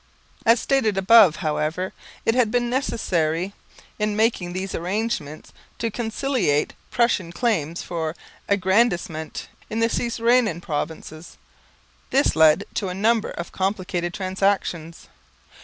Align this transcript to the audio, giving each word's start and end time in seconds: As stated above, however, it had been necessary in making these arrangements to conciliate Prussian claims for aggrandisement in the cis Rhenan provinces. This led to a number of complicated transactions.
As 0.47 0.59
stated 0.59 0.97
above, 0.97 1.35
however, 1.45 1.93
it 2.25 2.33
had 2.33 2.49
been 2.49 2.71
necessary 2.71 3.53
in 3.99 4.15
making 4.15 4.51
these 4.51 4.73
arrangements 4.73 5.53
to 5.77 5.91
conciliate 5.91 6.73
Prussian 6.89 7.31
claims 7.31 7.83
for 7.83 8.15
aggrandisement 8.49 9.47
in 9.69 9.79
the 9.79 9.89
cis 9.89 10.19
Rhenan 10.19 10.59
provinces. 10.59 11.37
This 12.09 12.35
led 12.35 12.63
to 12.73 12.89
a 12.89 12.95
number 12.95 13.29
of 13.29 13.51
complicated 13.51 14.11
transactions. 14.11 15.07